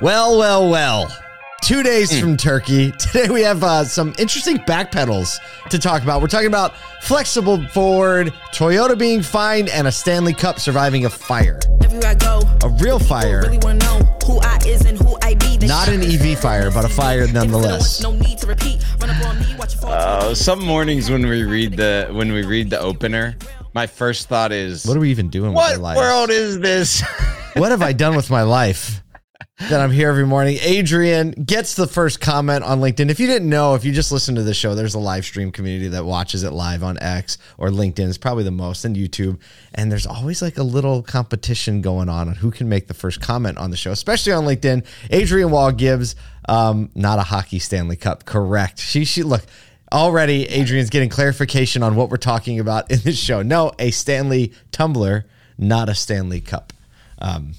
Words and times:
Well, 0.00 0.36
well, 0.38 0.68
well. 0.68 1.16
Two 1.62 1.82
days 1.82 2.20
from 2.20 2.36
Turkey. 2.36 2.92
Today 2.98 3.28
we 3.30 3.40
have 3.42 3.64
uh, 3.64 3.84
some 3.84 4.14
interesting 4.18 4.58
back 4.66 4.92
pedals 4.92 5.40
to 5.70 5.78
talk 5.78 6.02
about. 6.02 6.20
We're 6.20 6.28
talking 6.28 6.46
about 6.48 6.74
flexible 7.00 7.66
Ford, 7.68 8.28
Toyota 8.54 8.96
being 8.98 9.22
fined, 9.22 9.68
and 9.70 9.86
a 9.86 9.92
Stanley 9.92 10.34
Cup 10.34 10.60
surviving 10.60 11.06
a 11.06 11.10
fire. 11.10 11.58
Everywhere 11.82 12.10
I 12.10 12.14
go, 12.14 12.42
A 12.62 12.68
real 12.82 12.98
fire. 12.98 13.42
really 13.42 13.58
wanna 13.58 13.78
know 13.78 13.98
who 14.26 14.38
I 14.42 14.58
is 14.66 14.84
and 14.84 14.98
who 14.98 15.16
I 15.22 15.34
be. 15.34 15.56
Not 15.66 15.88
an 15.88 16.02
EV 16.02 16.38
fire, 16.38 16.70
but 16.70 16.84
a 16.84 16.88
fire 16.88 17.26
nonetheless. 17.32 18.02
No 18.02 18.12
need 18.12 18.38
to 18.38 18.46
repeat. 18.46 18.84
Run 19.00 19.10
up 19.10 19.24
on 19.26 19.40
me, 19.40 19.46
watch 19.58 19.74
your. 19.80 19.86
Uh, 19.90 20.34
some 20.34 20.62
mornings 20.62 21.10
when 21.10 21.26
we 21.26 21.42
read 21.42 21.76
the 21.76 22.08
when 22.12 22.32
we 22.32 22.44
read 22.44 22.68
the 22.68 22.78
opener, 22.78 23.34
my 23.74 23.86
first 23.86 24.28
thought 24.28 24.52
is, 24.52 24.84
What 24.84 24.96
are 24.96 25.00
we 25.00 25.10
even 25.10 25.30
doing 25.30 25.50
with 25.52 25.56
what 25.56 25.72
our 25.72 25.78
lives? 25.78 25.98
world 25.98 26.30
is 26.30 26.60
this? 26.60 27.02
what 27.56 27.70
have 27.70 27.80
I 27.82 27.92
done 27.94 28.14
with 28.14 28.28
my 28.30 28.42
life 28.42 29.02
that 29.58 29.80
I'm 29.80 29.90
here 29.90 30.08
every 30.08 30.26
morning? 30.26 30.58
Adrian 30.62 31.30
gets 31.30 31.74
the 31.74 31.86
first 31.86 32.20
comment 32.20 32.62
on 32.62 32.80
LinkedIn. 32.80 33.10
If 33.10 33.18
you 33.18 33.26
didn't 33.26 33.48
know, 33.48 33.74
if 33.74 33.84
you 33.84 33.92
just 33.92 34.12
listen 34.12 34.34
to 34.34 34.42
the 34.42 34.54
show, 34.54 34.74
there's 34.74 34.94
a 34.94 34.98
live 34.98 35.24
stream 35.24 35.50
community 35.50 35.88
that 35.88 36.04
watches 36.04 36.42
it 36.42 36.52
live 36.52 36.82
on 36.82 36.98
X 37.00 37.38
or 37.58 37.70
LinkedIn. 37.70 38.08
It's 38.08 38.18
probably 38.18 38.44
the 38.44 38.50
most 38.50 38.84
and 38.84 38.94
YouTube. 38.94 39.38
And 39.74 39.90
there's 39.90 40.06
always 40.06 40.42
like 40.42 40.58
a 40.58 40.62
little 40.62 41.02
competition 41.02 41.80
going 41.80 42.08
on 42.08 42.28
on 42.28 42.34
who 42.34 42.50
can 42.50 42.68
make 42.68 42.86
the 42.86 42.94
first 42.94 43.20
comment 43.20 43.58
on 43.58 43.70
the 43.70 43.76
show, 43.76 43.92
especially 43.92 44.32
on 44.32 44.44
LinkedIn. 44.44 44.84
Adrian 45.10 45.50
Wall 45.50 45.72
gives 45.72 46.16
um, 46.48 46.90
not 46.94 47.18
a 47.18 47.22
hockey 47.22 47.58
Stanley 47.58 47.96
Cup. 47.96 48.24
Correct. 48.24 48.78
She 48.78 49.04
she 49.04 49.22
look. 49.22 49.44
Already, 49.92 50.46
Adrian's 50.48 50.90
getting 50.90 51.08
clarification 51.08 51.84
on 51.84 51.94
what 51.94 52.10
we're 52.10 52.16
talking 52.16 52.58
about 52.58 52.90
in 52.90 52.98
this 53.04 53.16
show. 53.16 53.42
No, 53.42 53.72
a 53.78 53.92
Stanley 53.92 54.52
tumbler, 54.72 55.26
not 55.58 55.88
a 55.88 55.94
Stanley 55.94 56.40
Cup. 56.40 56.72
Um, 57.20 57.52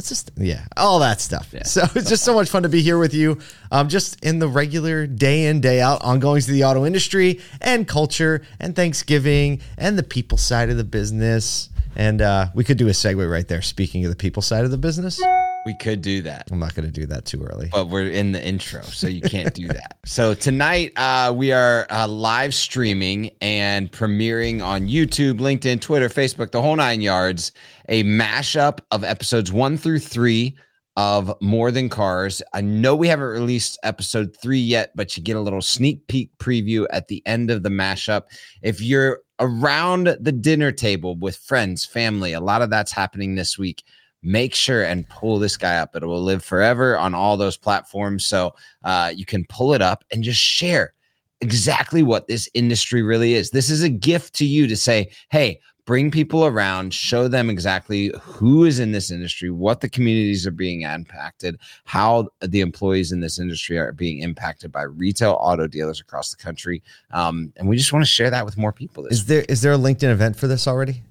what's 0.00 0.08
this? 0.08 0.24
Yeah, 0.38 0.64
all 0.78 1.00
that 1.00 1.20
stuff. 1.20 1.52
So 1.64 1.82
it's 1.94 2.08
just 2.08 2.24
so 2.24 2.32
much 2.32 2.48
fun 2.48 2.62
to 2.62 2.70
be 2.70 2.80
here 2.80 2.96
with 2.96 3.12
you, 3.12 3.38
um, 3.70 3.90
just 3.90 4.24
in 4.24 4.38
the 4.38 4.48
regular 4.48 5.06
day 5.06 5.44
in 5.44 5.60
day 5.60 5.82
out 5.82 6.00
ongoings 6.00 6.48
of 6.48 6.54
the 6.54 6.64
auto 6.64 6.86
industry 6.86 7.40
and 7.60 7.86
culture 7.86 8.40
and 8.58 8.74
Thanksgiving 8.74 9.60
and 9.76 9.98
the 9.98 10.02
people 10.02 10.38
side 10.38 10.70
of 10.70 10.78
the 10.78 10.84
business. 10.84 11.68
And 11.96 12.22
uh, 12.22 12.46
we 12.54 12.64
could 12.64 12.78
do 12.78 12.88
a 12.88 12.92
segue 12.92 13.30
right 13.30 13.46
there. 13.46 13.60
Speaking 13.60 14.02
of 14.06 14.10
the 14.10 14.16
people 14.16 14.40
side 14.40 14.64
of 14.64 14.70
the 14.70 14.78
business, 14.78 15.20
we 15.66 15.74
could 15.74 16.00
do 16.00 16.22
that, 16.22 16.48
I'm 16.50 16.58
not 16.58 16.74
going 16.74 16.86
to 16.86 16.92
do 16.92 17.06
that 17.06 17.24
too 17.24 17.42
early. 17.42 17.68
but 17.70 17.88
we're 17.88 18.10
in 18.10 18.32
the 18.32 18.44
intro, 18.44 18.82
so 18.82 19.06
you 19.06 19.20
can't 19.20 19.54
do 19.54 19.68
that. 19.68 19.98
So 20.06 20.34
tonight 20.34 20.92
uh, 20.96 21.32
we 21.36 21.52
are 21.52 21.86
uh, 21.88 22.08
live 22.08 22.52
streaming 22.52 23.30
and 23.40 23.92
premiering 23.92 24.60
on 24.64 24.88
YouTube, 24.88 25.38
LinkedIn, 25.38 25.80
Twitter, 25.80 26.08
Facebook, 26.08 26.50
the 26.50 26.60
whole 26.60 26.74
nine 26.74 27.00
yards. 27.00 27.52
A 27.88 28.02
mashup 28.02 28.80
of 28.90 29.04
episodes 29.04 29.52
one 29.52 29.76
through 29.76 30.00
three 30.00 30.56
of 30.96 31.32
More 31.40 31.70
Than 31.70 31.88
Cars. 31.88 32.42
I 32.52 32.60
know 32.60 32.96
we 32.96 33.06
haven't 33.06 33.26
released 33.26 33.78
episode 33.84 34.36
three 34.36 34.58
yet, 34.58 34.90
but 34.96 35.16
you 35.16 35.22
get 35.22 35.36
a 35.36 35.40
little 35.40 35.62
sneak 35.62 36.06
peek 36.08 36.36
preview 36.38 36.86
at 36.90 37.08
the 37.08 37.22
end 37.26 37.50
of 37.50 37.62
the 37.62 37.68
mashup. 37.68 38.22
If 38.62 38.80
you're 38.80 39.20
around 39.38 40.16
the 40.20 40.32
dinner 40.32 40.72
table 40.72 41.16
with 41.16 41.36
friends, 41.36 41.84
family, 41.84 42.32
a 42.32 42.40
lot 42.40 42.62
of 42.62 42.70
that's 42.70 42.92
happening 42.92 43.34
this 43.36 43.56
week. 43.56 43.84
Make 44.22 44.54
sure 44.54 44.82
and 44.82 45.08
pull 45.08 45.38
this 45.38 45.56
guy 45.56 45.76
up. 45.76 45.96
It 45.96 46.04
will 46.04 46.22
live 46.22 46.44
forever 46.44 46.98
on 46.98 47.14
all 47.14 47.36
those 47.36 47.56
platforms. 47.56 48.26
So 48.26 48.54
uh, 48.84 49.12
you 49.14 49.24
can 49.24 49.44
pull 49.48 49.72
it 49.74 49.82
up 49.82 50.04
and 50.12 50.22
just 50.22 50.40
share 50.40 50.92
exactly 51.40 52.02
what 52.02 52.26
this 52.26 52.48
industry 52.54 53.02
really 53.02 53.34
is. 53.34 53.50
This 53.50 53.70
is 53.70 53.82
a 53.82 53.88
gift 53.88 54.34
to 54.34 54.44
you 54.44 54.66
to 54.66 54.76
say, 54.76 55.10
hey, 55.30 55.60
bring 55.86 56.10
people 56.10 56.46
around, 56.46 56.94
show 56.94 57.26
them 57.26 57.50
exactly 57.50 58.12
who 58.20 58.64
is 58.64 58.78
in 58.78 58.92
this 58.92 59.10
industry, 59.10 59.50
what 59.50 59.80
the 59.80 59.88
communities 59.88 60.46
are 60.46 60.52
being 60.52 60.82
impacted, 60.82 61.58
how 61.84 62.28
the 62.40 62.60
employees 62.60 63.10
in 63.10 63.20
this 63.20 63.40
industry 63.40 63.78
are 63.78 63.92
being 63.92 64.20
impacted 64.20 64.70
by 64.70 64.82
retail 64.82 65.36
auto 65.40 65.66
dealers 65.66 66.00
across 66.00 66.30
the 66.30 66.36
country. 66.36 66.82
Um, 67.12 67.52
and 67.56 67.68
we 67.68 67.76
just 67.76 67.92
want 67.92 68.04
to 68.04 68.08
share 68.08 68.30
that 68.30 68.44
with 68.44 68.56
more 68.56 68.72
people. 68.72 69.06
Is 69.06 69.26
there 69.26 69.44
is 69.48 69.62
there 69.62 69.72
a 69.72 69.78
LinkedIn 69.78 70.10
event 70.12 70.36
for 70.36 70.46
this 70.46 70.68
already? 70.68 71.02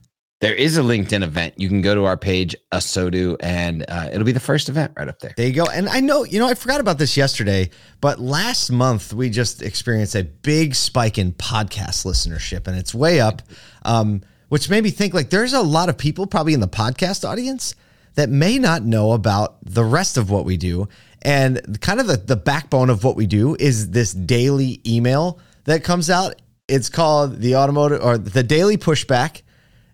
There 0.42 0.54
is 0.54 0.78
a 0.78 0.82
LinkedIn 0.82 1.22
event. 1.22 1.56
You 1.58 1.68
can 1.68 1.82
go 1.82 1.94
to 1.94 2.06
our 2.06 2.16
page, 2.16 2.56
Asotu, 2.72 3.36
and 3.42 3.84
uh, 3.90 4.10
it'll 4.14 4.24
be 4.24 4.32
the 4.32 4.40
first 4.40 4.70
event 4.70 4.94
right 4.96 5.10
up 5.10 5.20
there. 5.20 5.34
There 5.36 5.46
you 5.46 5.54
go. 5.54 5.66
And 5.66 5.90
I 5.90 6.00
know, 6.00 6.24
you 6.24 6.40
know, 6.40 6.48
I 6.48 6.54
forgot 6.54 6.80
about 6.80 6.98
this 6.98 7.18
yesterday, 7.18 7.72
but 8.00 8.22
last 8.22 8.72
month 8.72 9.14
we 9.14 9.30
just 9.30 9.62
experienced 9.62 10.16
a 10.16 10.24
big 10.24 10.76
spike 10.76 11.18
in 11.18 11.34
podcast 11.34 12.06
listenership 12.06 12.68
and 12.68 12.78
it's 12.78 12.96
way 12.96 13.20
up, 13.20 13.42
um, 13.84 14.22
which 14.48 14.70
made 14.70 14.82
me 14.82 14.92
think 14.92 15.14
like 15.14 15.30
there's 15.30 15.52
a 15.52 15.62
lot 15.62 15.90
of 15.90 15.98
people 15.98 16.26
probably 16.26 16.54
in 16.54 16.62
the 16.62 16.70
podcast 16.70 17.28
audience 17.28 17.76
that 18.16 18.30
may 18.30 18.58
not 18.58 18.84
know 18.84 19.12
about 19.12 19.58
the 19.66 19.84
rest 19.84 20.16
of 20.18 20.30
what 20.30 20.46
we 20.46 20.56
do. 20.56 20.88
And 21.22 21.82
kind 21.82 22.00
of 22.00 22.08
the, 22.08 22.16
the 22.16 22.38
backbone 22.38 22.90
of 22.90 23.04
what 23.04 23.18
we 23.18 23.28
do 23.28 23.58
is 23.60 23.92
this 23.92 24.14
daily 24.14 24.80
email 24.88 25.40
that 25.66 25.84
comes 25.84 26.10
out. 26.10 26.42
It's 26.70 26.88
called 26.88 27.42
the 27.42 27.58
automotive 27.58 28.02
or 28.02 28.18
the 28.18 28.44
daily 28.44 28.78
pushback 28.78 29.42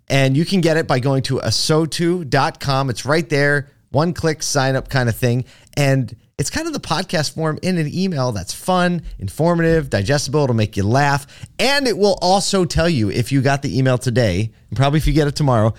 and 0.07 0.38
you 0.38 0.45
can 0.45 0.61
get 0.61 0.77
it 0.77 0.88
by 0.88 0.99
going 0.99 1.23
to 1.23 1.39
asotu.com. 1.39 2.89
It's 2.89 3.05
right 3.05 3.27
there, 3.29 3.69
one 3.89 4.13
click 4.13 4.43
sign 4.43 4.75
up 4.75 4.89
kind 4.89 5.09
of 5.09 5.16
thing. 5.16 5.45
And 5.75 6.16
it's 6.38 6.49
kind 6.49 6.67
of 6.67 6.73
the 6.73 6.79
podcast 6.79 7.33
form 7.33 7.57
in 7.61 7.77
an 7.77 7.89
email 7.93 8.31
that's 8.31 8.53
fun, 8.53 9.03
informative, 9.19 9.89
digestible. 9.89 10.44
It'll 10.44 10.55
make 10.55 10.75
you 10.75 10.83
laugh. 10.83 11.25
And 11.57 11.88
it 11.88 11.97
will 11.97 12.17
also 12.21 12.65
tell 12.65 12.89
you 12.89 13.09
if 13.09 13.31
you 13.31 13.41
got 13.41 13.61
the 13.61 13.77
email 13.77 13.97
today, 13.97 14.51
and 14.69 14.77
probably 14.77 14.97
if 14.97 15.07
you 15.07 15.13
get 15.13 15.27
it 15.27 15.35
tomorrow, 15.35 15.73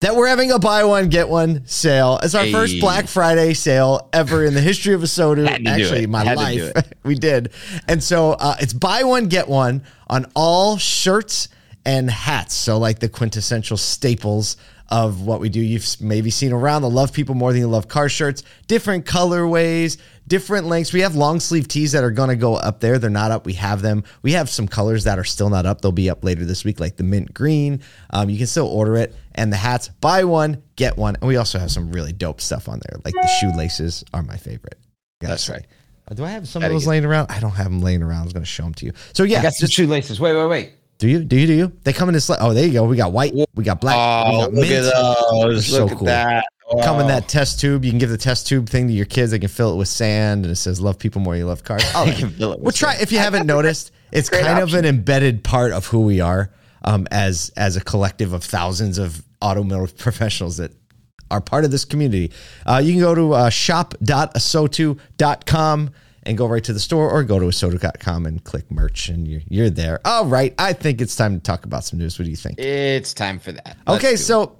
that 0.00 0.14
we're 0.14 0.28
having 0.28 0.52
a 0.52 0.60
buy 0.60 0.84
one, 0.84 1.08
get 1.08 1.28
one 1.28 1.66
sale. 1.66 2.20
It's 2.22 2.36
our 2.36 2.46
first 2.46 2.78
Black 2.78 3.08
Friday 3.08 3.52
sale 3.54 4.08
ever 4.12 4.44
in 4.44 4.54
the 4.54 4.60
history 4.60 4.94
of 4.94 5.00
Asotu. 5.00 5.48
Had 5.48 5.66
Actually, 5.66 6.06
my 6.06 6.24
Had 6.24 6.36
life. 6.36 6.72
we 7.02 7.16
did. 7.16 7.50
And 7.88 8.00
so 8.00 8.32
uh, 8.32 8.54
it's 8.60 8.72
buy 8.72 9.02
one, 9.02 9.26
get 9.26 9.48
one 9.48 9.82
on 10.06 10.30
all 10.36 10.78
shirts 10.78 11.48
and 11.88 12.10
hats. 12.10 12.54
So, 12.54 12.76
like 12.76 12.98
the 12.98 13.08
quintessential 13.08 13.78
staples 13.78 14.58
of 14.90 15.22
what 15.22 15.40
we 15.40 15.48
do. 15.48 15.60
You've 15.60 15.86
maybe 16.00 16.30
seen 16.30 16.52
around 16.52 16.82
the 16.82 16.90
love 16.90 17.12
people 17.12 17.34
more 17.34 17.52
than 17.52 17.60
you 17.62 17.66
love 17.66 17.88
car 17.88 18.10
shirts, 18.10 18.42
different 18.66 19.06
colorways, 19.06 19.96
different 20.26 20.66
lengths. 20.66 20.92
We 20.92 21.00
have 21.00 21.14
long 21.14 21.40
sleeve 21.40 21.66
tees 21.66 21.92
that 21.92 22.04
are 22.04 22.10
going 22.10 22.28
to 22.28 22.36
go 22.36 22.56
up 22.56 22.80
there. 22.80 22.98
They're 22.98 23.08
not 23.08 23.30
up. 23.30 23.46
We 23.46 23.54
have 23.54 23.80
them. 23.80 24.04
We 24.22 24.32
have 24.32 24.50
some 24.50 24.68
colors 24.68 25.04
that 25.04 25.18
are 25.18 25.24
still 25.24 25.48
not 25.48 25.64
up. 25.64 25.80
They'll 25.80 25.92
be 25.92 26.10
up 26.10 26.22
later 26.24 26.44
this 26.44 26.62
week, 26.62 26.78
like 26.78 26.96
the 26.96 27.04
mint 27.04 27.32
green. 27.32 27.80
Um, 28.10 28.28
you 28.28 28.36
can 28.36 28.46
still 28.46 28.68
order 28.68 28.96
it. 28.96 29.14
And 29.34 29.50
the 29.50 29.56
hats, 29.56 29.88
buy 29.88 30.24
one, 30.24 30.62
get 30.76 30.98
one. 30.98 31.16
And 31.16 31.28
we 31.28 31.36
also 31.36 31.58
have 31.58 31.70
some 31.70 31.90
really 31.90 32.12
dope 32.12 32.40
stuff 32.40 32.68
on 32.68 32.80
there. 32.86 33.00
Like 33.02 33.14
the 33.14 33.28
shoelaces 33.40 34.04
are 34.12 34.22
my 34.22 34.36
favorite. 34.36 34.78
That's 35.20 35.44
say. 35.44 35.54
right. 35.54 35.66
Uh, 36.10 36.14
Do 36.14 36.24
I 36.24 36.30
have 36.30 36.48
some 36.48 36.62
of 36.62 36.70
those 36.70 36.86
laying 36.86 37.04
around? 37.04 37.30
I 37.30 37.40
don't 37.40 37.52
have 37.52 37.66
them 37.66 37.80
laying 37.80 38.02
around. 38.02 38.20
I 38.20 38.24
was 38.24 38.32
going 38.32 38.42
to 38.42 38.48
show 38.48 38.64
them 38.64 38.74
to 38.74 38.86
you. 38.86 38.92
So 39.12 39.22
yeah, 39.22 39.40
I 39.40 39.42
got 39.42 39.54
some 39.54 39.66
just 39.66 39.74
shoelaces. 39.74 40.18
Wait, 40.18 40.34
wait, 40.34 40.46
wait. 40.46 40.72
Do 40.98 41.08
you? 41.08 41.22
Do 41.24 41.36
you? 41.36 41.46
Do 41.46 41.52
you? 41.54 41.72
They 41.84 41.92
come 41.92 42.08
in 42.08 42.12
this. 42.14 42.28
Oh, 42.30 42.52
there 42.52 42.66
you 42.66 42.72
go. 42.72 42.84
We 42.84 42.96
got 42.96 43.12
white. 43.12 43.32
We 43.54 43.64
got 43.64 43.80
black. 43.80 43.96
we 43.96 44.36
Oh, 44.36 44.40
got 44.46 44.52
look 44.54 44.66
at 44.66 44.82
those. 44.92 45.70
Look 45.70 45.88
so 45.88 45.92
at 45.94 45.98
cool. 45.98 46.06
that. 46.06 46.44
Come 46.84 47.00
in 47.00 47.06
that 47.06 47.28
test 47.28 47.60
tube. 47.60 47.82
You 47.84 47.90
can 47.90 47.98
give 47.98 48.10
the 48.10 48.18
test 48.18 48.46
tube 48.46 48.68
thing 48.68 48.88
to 48.88 48.92
your 48.92 49.06
kids. 49.06 49.30
They 49.30 49.38
can 49.38 49.48
fill 49.48 49.72
it 49.72 49.76
with 49.76 49.88
sand, 49.88 50.44
and 50.44 50.52
it 50.52 50.56
says 50.56 50.80
"Love 50.80 50.98
people 50.98 51.20
more, 51.22 51.36
you 51.36 51.46
love 51.46 51.64
cars." 51.64 51.82
Oh, 51.94 52.04
right. 52.04 52.16
can 52.16 52.30
fill 52.30 52.52
it 52.52 52.60
Well, 52.60 52.72
try 52.72 52.92
sand. 52.92 53.02
if 53.02 53.12
you 53.12 53.18
haven't 53.18 53.46
noticed. 53.46 53.92
It's 54.10 54.30
kind 54.30 54.58
of 54.60 54.72
an 54.72 54.86
embedded 54.86 55.44
part 55.44 55.72
of 55.72 55.84
who 55.86 56.00
we 56.00 56.20
are 56.20 56.50
um, 56.82 57.06
as 57.10 57.50
as 57.58 57.76
a 57.76 57.80
collective 57.82 58.32
of 58.32 58.42
thousands 58.42 58.96
of 58.96 59.22
automotive 59.44 59.98
professionals 59.98 60.56
that 60.56 60.72
are 61.30 61.42
part 61.42 61.66
of 61.66 61.70
this 61.70 61.84
community. 61.84 62.32
Uh, 62.64 62.80
you 62.82 62.92
can 62.92 63.02
go 63.02 63.14
to 63.14 63.34
uh, 63.34 63.50
shop.asotu.com 63.50 65.90
and 66.28 66.36
go 66.36 66.46
right 66.46 66.62
to 66.62 66.74
the 66.74 66.78
store 66.78 67.10
or 67.10 67.24
go 67.24 67.38
to 67.38 67.46
asotu.com 67.46 68.26
and 68.26 68.44
click 68.44 68.70
merch 68.70 69.08
and 69.08 69.26
you're, 69.26 69.40
you're 69.48 69.70
there. 69.70 69.98
All 70.04 70.26
right. 70.26 70.54
I 70.58 70.74
think 70.74 71.00
it's 71.00 71.16
time 71.16 71.34
to 71.34 71.40
talk 71.40 71.64
about 71.64 71.84
some 71.84 71.98
news. 71.98 72.18
What 72.18 72.26
do 72.26 72.30
you 72.30 72.36
think? 72.36 72.58
It's 72.58 73.14
time 73.14 73.38
for 73.38 73.52
that. 73.52 73.78
Let's 73.86 74.04
Okay, 74.04 74.16
so 74.16 74.58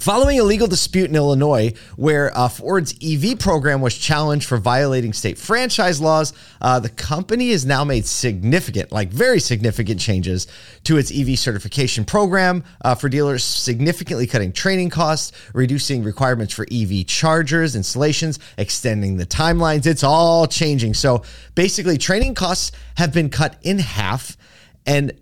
following 0.00 0.40
a 0.40 0.42
legal 0.42 0.66
dispute 0.66 1.10
in 1.10 1.16
Illinois 1.16 1.72
where 1.96 2.36
uh, 2.36 2.48
Ford's 2.48 2.94
EV 3.02 3.38
program 3.38 3.80
was 3.80 3.96
challenged 3.96 4.48
for 4.48 4.58
violating 4.58 5.12
state 5.12 5.38
franchise 5.38 6.00
laws, 6.00 6.32
uh, 6.60 6.80
the 6.80 6.88
company 6.88 7.50
has 7.50 7.66
now 7.66 7.84
made 7.84 8.06
significant, 8.06 8.90
like 8.90 9.10
very 9.10 9.38
significant 9.38 10.00
changes 10.00 10.46
to 10.84 10.96
its 10.96 11.12
EV 11.12 11.38
certification 11.38 12.04
program 12.04 12.64
uh, 12.84 12.94
for 12.94 13.08
dealers, 13.08 13.44
significantly 13.44 14.26
cutting 14.26 14.52
training 14.52 14.90
costs, 14.90 15.32
reducing 15.54 16.02
requirements 16.02 16.54
for 16.54 16.66
EV 16.72 17.06
chargers, 17.06 17.76
installations, 17.76 18.38
extending 18.58 19.16
the 19.16 19.26
timelines. 19.26 19.86
It's 19.86 20.04
all 20.04 20.46
changing. 20.46 20.94
So 20.94 21.22
basically, 21.54 21.98
training 21.98 22.34
costs 22.34 22.72
have 22.96 23.12
been 23.12 23.30
cut 23.30 23.56
in 23.62 23.78
half. 23.78 24.36
And 24.84 25.12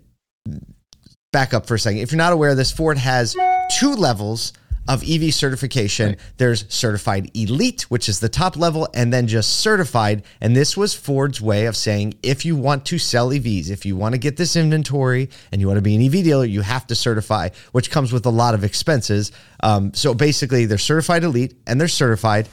back 1.31 1.53
up 1.53 1.65
for 1.65 1.75
a 1.75 1.79
second. 1.79 1.99
If 1.99 2.11
you're 2.11 2.17
not 2.17 2.33
aware 2.33 2.49
of 2.49 2.57
this, 2.57 2.71
Ford 2.71 2.97
has 2.97 3.35
two 3.79 3.93
levels 3.95 4.53
of 4.87 5.03
EV 5.07 5.33
certification. 5.33 6.17
There's 6.37 6.65
certified 6.73 7.29
elite, 7.35 7.83
which 7.83 8.09
is 8.09 8.19
the 8.19 8.29
top 8.29 8.57
level, 8.57 8.87
and 8.93 9.13
then 9.13 9.27
just 9.27 9.59
certified. 9.59 10.23
And 10.39 10.55
this 10.55 10.75
was 10.75 10.93
Ford's 10.93 11.39
way 11.39 11.65
of 11.65 11.75
saying 11.77 12.15
if 12.23 12.45
you 12.45 12.55
want 12.55 12.85
to 12.87 12.97
sell 12.97 13.29
EVs, 13.29 13.69
if 13.69 13.85
you 13.85 13.95
want 13.95 14.13
to 14.13 14.19
get 14.19 14.37
this 14.37 14.55
inventory 14.55 15.29
and 15.51 15.61
you 15.61 15.67
want 15.67 15.77
to 15.77 15.81
be 15.81 15.95
an 15.95 16.01
EV 16.01 16.23
dealer, 16.23 16.45
you 16.45 16.61
have 16.61 16.87
to 16.87 16.95
certify, 16.95 17.49
which 17.71 17.91
comes 17.91 18.11
with 18.11 18.25
a 18.25 18.29
lot 18.31 18.53
of 18.53 18.63
expenses. 18.63 19.31
Um, 19.63 19.93
so 19.93 20.13
basically, 20.13 20.65
they're 20.65 20.77
certified 20.77 21.23
elite 21.23 21.55
and 21.67 21.79
they're 21.79 21.87
certified. 21.87 22.49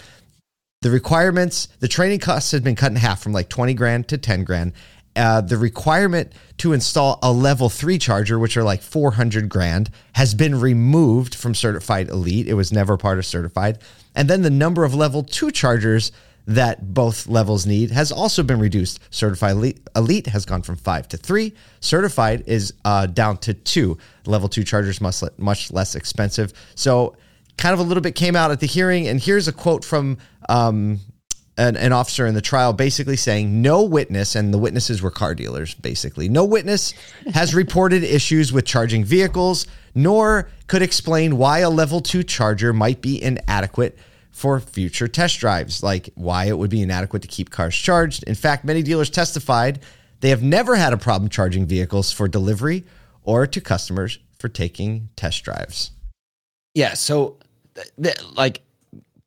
the 0.81 0.91
requirements, 0.91 1.67
the 1.81 1.89
training 1.89 2.21
costs 2.21 2.53
had 2.53 2.63
been 2.63 2.77
cut 2.77 2.93
in 2.93 2.97
half 2.97 3.21
from 3.21 3.33
like 3.33 3.49
20 3.49 3.75
grand 3.75 4.07
to 4.09 4.19
10 4.19 4.45
grand. 4.45 4.73
Uh, 5.19 5.41
the 5.41 5.57
requirement 5.57 6.33
to 6.59 6.73
install 6.73 7.19
a 7.23 7.33
level 7.33 7.69
three 7.69 7.99
charger, 7.99 8.39
which 8.39 8.57
are 8.57 8.63
like 8.63 8.83
400 8.83 9.49
grand, 9.49 9.91
has 10.13 10.33
been 10.33 10.61
removed 10.61 11.35
from 11.35 11.55
certified 11.55 12.09
elite. 12.09 12.47
It 12.47 12.55
was 12.55 12.71
never 12.73 12.97
part 12.97 13.19
of 13.19 13.27
certified. 13.27 13.79
And 14.15 14.31
then 14.31 14.43
the 14.43 14.51
number 14.51 14.85
of 14.85 14.95
level 14.95 15.23
two 15.25 15.51
chargers 15.51 16.13
that 16.49 16.95
both 16.95 17.27
levels 17.27 17.67
need 17.67 17.91
has 17.91 18.11
also 18.11 18.43
been 18.43 18.59
reduced. 18.59 19.01
Certified 19.11 19.75
elite, 19.95 20.27
has 20.29 20.47
gone 20.47 20.63
from 20.63 20.77
five 20.77 21.07
to 21.09 21.19
three. 21.19 21.53
Certified 21.81 22.45
is 22.47 22.73
uh, 22.87 23.07
down 23.07 23.37
to 23.39 23.53
two. 23.53 23.99
Level 24.25 24.49
two 24.49 24.65
chargers 24.65 25.01
le- 25.01 25.31
much 25.37 25.71
less 25.71 25.95
expensive. 25.95 26.55
So, 26.75 27.17
kind 27.59 27.75
of 27.75 27.81
a 27.81 27.83
little 27.83 28.01
bit 28.01 28.15
came 28.15 28.35
out 28.35 28.51
at 28.51 28.61
the 28.61 28.67
hearing. 28.67 29.09
And 29.09 29.21
here's 29.21 29.47
a 29.47 29.53
quote 29.53 29.85
from 29.85 30.17
um, 30.49 31.01
an, 31.59 31.77
an 31.77 31.93
officer 31.93 32.27
in 32.27 32.35
the 32.35 32.41
trial 32.41 32.73
basically 32.73 33.17
saying 33.17 33.61
no 33.61 33.83
witness, 33.83 34.35
and 34.35 34.55
the 34.55 34.59
witnesses 34.59 35.03
were 35.03 35.11
car 35.11 35.35
dealers, 35.35 35.75
basically. 35.75 36.29
No 36.29 36.45
witness 36.45 36.95
has 37.35 37.55
reported 37.55 38.05
issues 38.05 38.53
with 38.53 38.65
charging 38.65 39.05
vehicles, 39.05 39.67
nor 39.95 40.49
could 40.69 40.83
explain 40.83 41.37
why 41.37 41.59
a 41.59 41.69
level 41.69 42.01
two 42.01 42.23
charger 42.23 42.73
might 42.73 43.03
be 43.03 43.23
inadequate 43.23 43.99
for 44.31 44.61
future 44.61 45.09
test 45.09 45.41
drives, 45.41 45.83
like 45.83 46.11
why 46.15 46.45
it 46.45 46.57
would 46.57 46.71
be 46.71 46.81
inadequate 46.81 47.23
to 47.23 47.29
keep 47.29 47.51
cars 47.51 47.75
charged. 47.75 48.23
In 48.23 48.37
fact, 48.37 48.65
many 48.65 48.83
dealers 48.83 49.11
testified 49.11 49.81
they 50.21 50.31
have 50.31 50.43
never 50.43 50.77
had 50.77 50.93
a 50.93 50.97
problem 50.97 51.29
charging 51.29 51.67
vehicles 51.67 52.13
for 52.13 52.29
delivery 52.29 52.85
or 53.25 53.47
to 53.49 53.61
customers 53.61 54.21
for 54.39 54.49
taking 54.49 55.09
test 55.17 55.43
drives. 55.43 55.91
Yeah. 56.75 56.95
So, 56.95 57.39
th- 57.75 57.91
th- 58.01 58.25
like, 58.37 58.63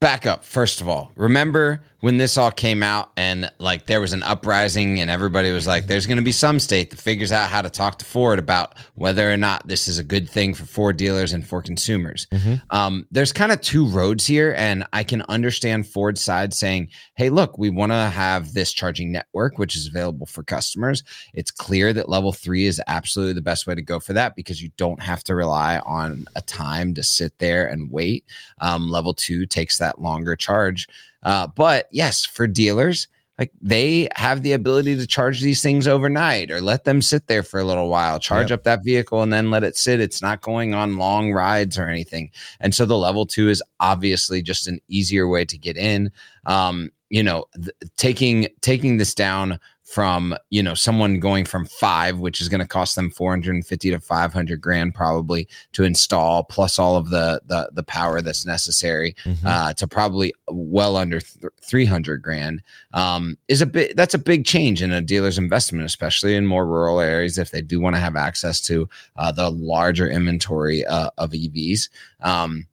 back 0.02 0.26
up. 0.26 0.44
First 0.44 0.82
of 0.82 0.90
all, 0.90 1.12
remember 1.16 1.82
when 2.02 2.18
this 2.18 2.36
all 2.36 2.50
came 2.50 2.82
out 2.82 3.12
and 3.16 3.52
like 3.60 3.86
there 3.86 4.02
was 4.02 4.12
an 4.12 4.24
uprising 4.24 5.00
and 5.00 5.12
everybody 5.12 5.52
was 5.52 5.68
like, 5.68 5.86
there's 5.86 6.08
going 6.08 6.18
to 6.18 6.24
be 6.24 6.32
some 6.32 6.60
state 6.60 6.90
that 6.90 7.00
figures 7.00 7.32
out 7.32 7.48
how 7.48 7.62
to 7.62 7.70
talk 7.70 8.00
to 8.00 8.06
Ford 8.06 8.40
about 8.40 8.74
whether 8.96 9.32
or 9.32 9.38
not 9.38 9.68
this 9.68 9.88
is 9.88 10.00
a 10.00 10.04
good 10.04 10.28
thing 10.28 10.56
for 10.56 10.66
Ford 10.66 10.98
dealers 10.98 11.32
and 11.32 11.46
for 11.46 11.62
consumers. 11.62 12.26
Um, 12.72 13.06
there's 13.12 13.32
kind 13.32 13.52
of 13.52 13.62
two 13.62 13.88
roads 13.88 14.26
here, 14.26 14.56
and 14.58 14.84
I 14.94 15.04
can 15.04 15.22
understand 15.30 15.88
Ford's 15.88 16.22
side 16.22 16.56
saying, 16.56 16.90
hey, 17.14 17.30
look, 17.30 17.60
we 17.60 17.70
want 17.70 17.92
to 17.92 17.96
have 18.10 18.54
this 18.54 18.74
charging 18.74 19.12
network, 19.12 19.60
which 19.60 19.76
is 19.76 19.86
available 19.86 20.26
for 20.26 20.42
customers. 20.42 21.04
It's 21.36 21.52
clear 21.52 21.94
that 21.94 22.10
level 22.10 22.34
three 22.34 22.66
is 22.66 22.82
absolutely 22.88 23.34
the 23.34 23.42
best 23.42 23.68
way 23.68 23.76
to 23.76 23.82
go 23.84 24.00
for 24.00 24.14
that 24.14 24.36
because 24.36 24.60
you 24.60 24.72
don't 24.78 25.02
have 25.04 25.24
to 25.26 25.36
rely 25.36 25.78
on 25.86 26.26
a 26.36 26.42
time 26.42 26.96
to 26.96 27.04
sit 27.04 27.38
there 27.38 27.68
and 27.68 27.92
wait. 27.92 28.26
Um, 28.60 28.90
level 28.90 29.14
two 29.14 29.46
takes 29.46 29.78
that 29.78 29.91
longer 30.00 30.36
charge. 30.36 30.88
Uh, 31.24 31.48
but 31.48 31.88
yes, 31.92 32.24
for 32.26 32.48
dealers, 32.48 33.08
like 33.40 33.52
they 33.60 34.08
have 34.16 34.44
the 34.44 34.54
ability 34.54 34.96
to 34.98 35.08
charge 35.08 35.42
these 35.42 35.64
things 35.64 35.88
overnight 35.88 36.52
or 36.52 36.62
let 36.62 36.84
them 36.84 37.02
sit 37.02 37.26
there 37.26 37.42
for 37.42 37.60
a 37.60 37.64
little 37.64 37.90
while, 37.90 38.20
charge 38.20 38.52
Yep. 38.52 38.60
up 38.60 38.64
that 38.66 38.84
vehicle 38.84 39.24
and 39.24 39.34
then 39.34 39.50
let 39.50 39.64
it 39.64 39.76
sit. 39.76 40.00
It's 40.00 40.22
not 40.22 40.42
going 40.42 40.76
on 40.76 40.98
long 40.98 41.32
rides 41.34 41.78
or 41.78 41.88
anything. 41.88 42.30
And 42.60 42.76
so 42.76 42.86
the 42.86 42.98
level 42.98 43.26
two 43.26 43.50
is 43.50 43.64
obviously 43.80 44.44
just 44.44 44.68
an 44.68 44.80
easier 44.90 45.28
way 45.28 45.46
to 45.46 45.58
get 45.58 45.76
in. 45.76 46.12
Um, 46.46 46.92
you 47.10 47.24
know, 47.24 47.46
th- 47.56 47.76
taking 47.98 48.48
taking 48.62 48.98
this 48.98 49.16
down 49.16 49.60
from 49.92 50.34
you 50.50 50.64
know 50.64 50.74
someone 50.74 51.20
going 51.20 51.44
from 51.44 51.66
five, 51.66 52.18
which 52.20 52.40
is 52.40 52.48
going 52.48 52.62
to 52.62 52.68
cost 52.68 52.96
them 52.96 53.10
450 53.12 53.92
to 53.92 54.00
500 54.00 54.62
grand 54.62 54.96
probably 54.96 55.48
to 55.74 55.84
install, 55.84 56.44
plus 56.46 56.80
all 56.80 56.96
of 56.96 57.10
the 57.10 57.42
the, 57.46 57.70
the 57.74 57.84
power 57.84 58.22
that's 58.22 58.46
necessary 58.46 59.16
Mhm. 59.26 59.46
uh, 59.46 59.74
to 59.74 59.88
probably 59.88 60.34
well 60.50 60.96
under 60.96 61.20
th- 61.20 61.52
300 61.62 62.22
grand 62.22 62.62
um, 62.94 63.38
is 63.48 63.62
a 63.62 63.66
bit 63.66 63.96
that's 63.98 64.14
a 64.14 64.18
big 64.20 64.46
change 64.46 64.82
in 64.82 64.92
a 64.92 65.02
dealer's 65.02 65.38
investment 65.38 65.86
especially 65.86 66.36
in 66.36 66.46
more 66.46 66.66
rural 66.66 67.00
areas 67.00 67.38
if 67.38 67.52
they 67.52 67.62
do 67.62 67.80
want 67.80 67.96
to 67.96 68.00
have 68.00 68.16
access 68.16 68.62
to 68.62 68.88
uh, 69.18 69.32
the 69.32 69.50
larger 69.50 70.10
inventory 70.10 70.86
uh, 70.86 71.10
of 71.18 71.32
evs 71.32 71.90
um, 72.22 72.66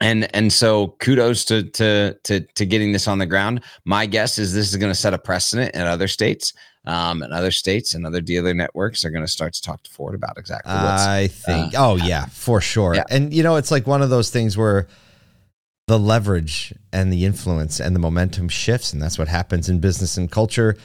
and 0.00 0.34
and 0.34 0.52
so 0.52 0.88
kudos 0.98 1.44
to 1.44 1.62
to 1.64 2.14
to 2.24 2.40
to 2.40 2.66
getting 2.66 2.92
this 2.92 3.06
on 3.06 3.18
the 3.18 3.26
ground 3.26 3.62
my 3.84 4.06
guess 4.06 4.38
is 4.38 4.52
this 4.52 4.68
is 4.68 4.76
going 4.76 4.90
to 4.90 4.98
set 4.98 5.14
a 5.14 5.18
precedent 5.18 5.74
in 5.74 5.82
other 5.82 6.08
states 6.08 6.52
um, 6.86 7.22
and 7.22 7.32
other 7.32 7.50
states 7.50 7.94
and 7.94 8.06
other 8.06 8.20
dealer 8.20 8.52
networks 8.52 9.04
are 9.04 9.10
going 9.10 9.24
to 9.24 9.30
start 9.30 9.54
to 9.54 9.62
talk 9.62 9.82
to 9.82 9.90
ford 9.90 10.14
about 10.14 10.36
exactly 10.36 10.72
what's 10.72 11.02
I 11.02 11.28
think. 11.28 11.72
oh 11.76 11.96
yeah, 11.96 12.26
for 12.26 12.60
sure. 12.60 12.94
yeah. 12.94 13.04
And 13.10 13.32
you 13.32 13.42
know, 13.42 13.56
it's 13.56 13.70
like 13.70 13.86
one 13.86 14.02
of 14.02 14.10
those 14.10 14.30
things 14.30 14.56
where 14.56 14.86
the 15.86 15.98
leverage 15.98 16.74
and 16.92 17.12
the 17.12 17.24
influence 17.24 17.80
and 17.80 17.94
the 17.94 18.00
momentum 18.00 18.48
shifts, 18.48 18.92
and 18.92 19.00
that's 19.00 19.18
what 19.18 19.28
happens 19.28 19.68
in 19.68 19.80
business 19.80 20.16
and 20.16 20.30
culture. 20.30 20.76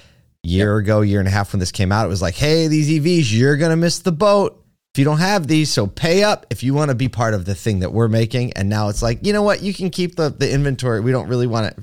Year 0.42 0.78
ago, 0.78 1.02
year 1.02 1.20
and 1.20 1.28
a 1.28 1.32
half 1.32 1.52
when 1.52 1.60
this 1.60 1.72
came 1.72 1.92
out, 1.92 2.06
it 2.06 2.10
was 2.10 2.22
like, 2.22 2.36
hey, 2.36 2.70
these 2.70 2.90
EVs, 2.90 3.38
you're 3.38 3.58
gonna 3.58 3.76
miss 3.76 4.00
the 4.00 4.14
boat 4.14 4.59
if 4.94 5.00
you 5.00 5.06
don't 5.06 5.20
have 5.20 5.48
these. 5.48 5.72
So 5.72 5.88
pay 5.88 6.24
up 6.24 6.46
if 6.50 6.64
you 6.64 6.74
want 6.74 6.90
to 6.90 6.96
be 6.96 7.10
part 7.10 7.34
of 7.34 7.46
the 7.46 7.56
thing 7.56 7.80
that 7.80 7.94
we're 7.94 8.08
making. 8.08 8.54
And 8.54 8.70
now 8.70 8.90
it's 8.90 9.02
like, 9.02 9.26
you 9.26 9.34
know 9.34 9.44
what? 9.44 9.62
You 9.62 9.74
can 9.74 9.90
keep 9.90 10.16
the 10.16 10.30
the 10.30 10.52
inventory. 10.52 11.00
We 11.02 11.12
don't 11.12 11.28
really 11.28 11.48
want 11.48 11.68
it. 11.68 11.78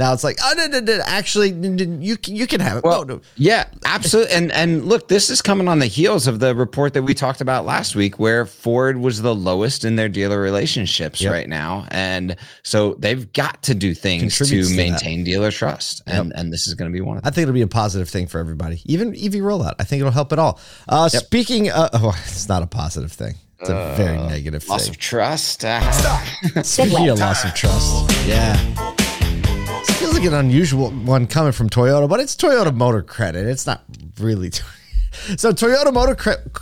Now 0.00 0.14
it's 0.14 0.24
like, 0.24 0.38
oh 0.42 0.54
no, 0.56 0.66
no, 0.66 0.80
no, 0.80 1.00
actually, 1.04 1.50
n- 1.50 1.78
n- 1.78 2.00
you 2.02 2.16
can, 2.16 2.34
you 2.34 2.46
can 2.46 2.60
have 2.60 2.78
it. 2.78 2.84
Well, 2.84 3.00
Oh, 3.00 3.04
no. 3.04 3.20
yeah, 3.36 3.66
absolutely. 3.84 4.32
And 4.34 4.50
and 4.52 4.86
look, 4.86 5.08
this 5.08 5.28
is 5.30 5.42
coming 5.42 5.68
on 5.68 5.78
the 5.78 5.86
heels 5.86 6.26
of 6.26 6.40
the 6.40 6.54
report 6.54 6.94
that 6.94 7.02
we 7.02 7.12
talked 7.14 7.40
about 7.42 7.66
last 7.66 7.94
week, 7.94 8.18
where 8.18 8.46
Ford 8.46 8.96
was 8.96 9.20
the 9.22 9.34
lowest 9.34 9.84
in 9.84 9.96
their 9.96 10.08
dealer 10.08 10.40
relationships 10.40 11.20
Yep. 11.20 11.32
right 11.32 11.48
now, 11.48 11.86
and 11.90 12.34
so 12.62 12.94
they've 12.94 13.30
got 13.34 13.62
to 13.64 13.74
do 13.74 13.94
things 13.94 14.38
Contributes 14.38 14.68
to 14.70 14.74
to 14.74 14.82
that. 14.82 14.90
maintain 14.90 15.22
dealer 15.22 15.50
trust, 15.50 16.02
and 16.06 16.32
and 16.34 16.50
this 16.52 16.66
is 16.66 16.72
going 16.74 16.90
to 16.90 16.96
be 16.96 17.02
one 17.02 17.18
of 17.18 17.26
I 17.26 17.30
think 17.30 17.42
it'll 17.42 17.52
be 17.54 17.60
a 17.62 17.66
positive 17.68 18.08
thing 18.08 18.26
for 18.26 18.38
everybody, 18.40 18.80
even 18.86 19.08
EV 19.10 19.34
rollout. 19.44 19.74
I 19.78 19.84
think 19.84 20.00
it'll 20.00 20.12
help 20.12 20.32
it 20.32 20.38
all. 20.38 20.58
Uh, 20.88 21.08
Speaking, 21.10 21.68
uh, 21.70 21.90
oh, 21.94 22.18
it's 22.26 22.48
not 22.48 22.62
a 22.62 22.66
positive 22.66 23.12
thing. 23.12 23.34
It's 23.60 23.68
a 23.68 23.94
very 23.98 24.16
negative 24.16 24.62
thing. 24.62 24.70
Loss 24.70 24.84
thing. 24.84 24.90
of 24.94 24.98
trust. 24.98 25.64
uh, 25.66 25.82
Speaking 26.62 27.10
of 27.10 27.18
loss 27.18 27.44
of 27.44 27.52
trust, 27.54 28.10
yeah, 28.26 28.56
feels 29.86 30.14
like 30.14 30.24
an 30.24 30.34
unusual 30.34 30.90
one 30.90 31.26
coming 31.26 31.52
from 31.52 31.70
Toyota, 31.70 32.08
but 32.08 32.20
it's 32.20 32.36
Toyota 32.36 32.74
Motor 32.74 33.02
Credit. 33.02 33.46
It's 33.46 33.66
not 33.66 33.84
really. 34.18 34.50
So 35.36 35.50
Toyota 35.50 35.92
Motor 35.92 36.12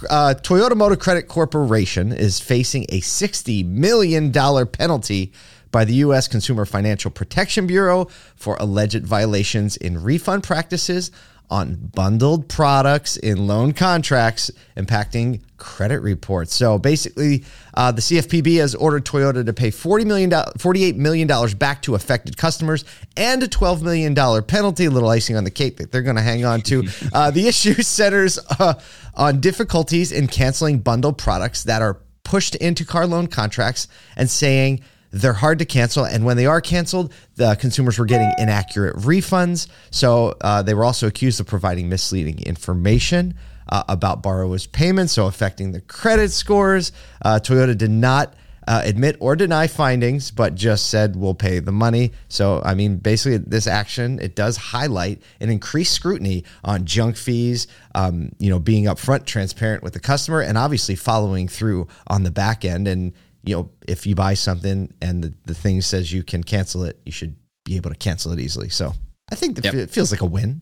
uh, 0.09 0.35
Toyota 0.41 0.75
Motor 0.75 0.97
Credit 0.97 1.29
Corporation 1.29 2.13
is 2.13 2.41
facing 2.41 2.87
a 2.89 3.01
sixty 3.01 3.63
million 3.63 4.33
dollar 4.33 4.65
penalty 4.65 5.35
by 5.71 5.85
the 5.85 5.95
U.S. 5.97 6.29
Consumer 6.29 6.65
Financial 6.65 7.11
Protection 7.11 7.67
Bureau 7.67 8.07
for 8.37 8.57
alleged 8.59 9.07
violations 9.07 9.77
in 9.77 10.03
refund 10.03 10.45
practices 10.45 11.11
on 11.51 11.77
bundled 11.95 12.49
products 12.49 13.17
in 13.17 13.47
loan 13.47 13.73
contracts 13.73 14.51
impacting 14.77 15.41
credit 15.57 16.01
reports. 16.01 16.55
So 16.55 16.79
basically, 16.79 17.45
uh, 17.75 17.93
the 17.93 18.01
CFPB 18.01 18.59
has 18.59 18.75
ordered 18.75 19.05
Toyota 19.05 19.45
to 19.45 19.53
pay 19.53 19.71
$40 19.71 20.07
million, 20.07 20.31
$48 20.31 20.97
million 20.97 21.29
back 21.57 21.83
to 21.83 21.95
affected 21.95 22.37
customers 22.37 22.85
and 23.17 23.43
a 23.43 23.49
$12 23.49 23.83
million 23.83 24.15
penalty, 24.45 24.85
a 24.85 24.91
little 24.91 25.09
icing 25.09 25.37
on 25.37 25.45
the 25.45 25.51
cake 25.51 25.79
that 25.79 25.91
they're 25.91 26.03
going 26.03 26.17
to 26.17 26.23
hang 26.23 26.45
on 26.45 26.61
to. 26.63 26.87
Uh, 27.13 27.31
the 27.31 27.49
issue 27.49 27.75
centers 27.83 28.39
uh, 28.59 28.75
on 29.15 29.41
difficulties 29.41 30.13
in 30.13 30.27
canceling 30.27 30.79
bundled 30.79 31.17
products 31.17 31.65
that 31.65 31.81
are 31.81 32.01
pushed 32.23 32.55
into 32.57 32.85
car 32.85 33.07
loan 33.07 33.27
contracts 33.27 33.89
and 34.17 34.29
saying 34.29 34.81
they're 35.11 35.33
hard 35.33 35.59
to 35.61 35.65
cancel. 35.65 36.05
And 36.05 36.25
when 36.25 36.37
they 36.37 36.47
are 36.47 36.61
canceled, 36.61 37.13
the 37.37 37.55
consumers 37.57 37.99
were 37.99 38.05
getting 38.05 38.33
inaccurate 38.39 38.97
refunds. 38.97 39.69
So 39.91 40.37
uh, 40.41 40.63
they 40.63 40.75
were 40.75 40.85
also 40.85 41.07
accused 41.07 41.41
of 41.41 41.47
providing 41.47 41.89
misleading 41.89 42.41
information 42.41 43.35
uh, 43.69 43.85
about 43.89 44.23
borrowers' 44.23 44.67
payments, 44.67 45.13
so 45.13 45.27
affecting 45.27 45.73
the 45.73 45.81
credit 45.83 46.31
scores. 46.31 46.93
Uh, 47.23 47.39
Toyota 47.43 47.77
did 47.77 47.91
not. 47.91 48.35
Uh, 48.67 48.83
admit 48.85 49.17
or 49.19 49.35
deny 49.35 49.67
findings, 49.67 50.31
but 50.31 50.55
just 50.55 50.91
said 50.91 51.17
we'll 51.17 51.33
pay 51.33 51.59
the 51.59 51.73
money. 51.73 52.13
So, 52.29 52.61
I 52.63 52.75
mean, 52.75 52.99
basically, 52.99 53.39
this 53.39 53.67
action 53.67 54.19
it 54.21 54.37
does 54.37 54.59
highlight 54.59 55.23
an 55.41 55.49
increased 55.49 55.95
scrutiny 55.95 56.45
on 56.63 56.85
junk 56.85 57.17
fees. 57.17 57.67
Um, 57.95 58.33
you 58.39 58.51
know, 58.51 58.59
being 58.59 58.85
upfront, 58.85 59.25
transparent 59.25 59.83
with 59.83 59.95
the 59.95 60.01
customer, 60.01 60.43
and 60.43 60.59
obviously 60.59 60.97
following 60.97 61.49
through 61.49 61.89
on 62.09 62.25
the 62.25 62.31
back 62.31 62.63
end. 62.63 62.87
And 62.87 63.15
you 63.49 63.57
know, 63.57 63.71
if 63.89 64.07
you 64.07 64.15
buy 64.15 64.35
something 64.35 64.93
and 65.01 65.25
the, 65.25 65.35
the 65.47 65.55
thing 65.55 65.81
says 65.81 66.13
you 66.13 66.23
can 66.23 66.43
cancel 66.45 66.85
it, 66.85 67.01
you 67.07 67.13
should 67.13 67.35
be 67.65 67.77
able 67.77 67.91
to 67.91 67.97
cancel 67.97 68.33
it 68.33 68.41
easily. 68.41 68.69
So, 68.69 68.93
I 69.33 69.35
think 69.35 69.63
Yep. 69.65 69.75
it 69.75 69.91
feels 69.91 70.11
like 70.11 70.21
a 70.21 70.27
win. 70.27 70.61